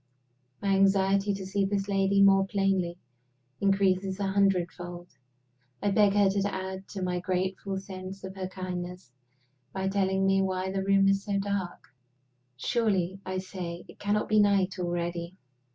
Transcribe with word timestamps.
My 0.63 0.69
anxiety 0.69 1.31
to 1.31 1.45
see 1.45 1.63
this 1.63 1.87
lady 1.87 2.23
more 2.23 2.47
plainly 2.47 2.97
increases 3.59 4.19
a 4.19 4.25
hundred 4.25 4.71
fold. 4.71 5.09
I 5.79 5.91
beg 5.91 6.13
her 6.13 6.27
to 6.27 6.51
add 6.51 6.87
to 6.87 7.03
my 7.03 7.19
grateful 7.19 7.77
sense 7.77 8.23
of 8.23 8.33
her 8.35 8.47
kindness 8.47 9.11
by 9.73 9.87
telling 9.89 10.25
me 10.25 10.41
why 10.41 10.71
the 10.71 10.83
room 10.83 11.07
is 11.07 11.23
so 11.23 11.37
dark 11.37 11.89
"Surely," 12.57 13.19
I 13.27 13.37
say, 13.37 13.85
"it 13.87 13.99
cannot 13.99 14.27
be 14.27 14.39
night 14.39 14.79
already?" 14.79 15.35